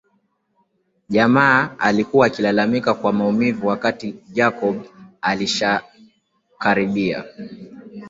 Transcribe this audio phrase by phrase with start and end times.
[1.09, 4.83] Jamaa alikuwa akilalamika kwa maumivu wakati Jacob
[5.21, 7.23] alishakaribia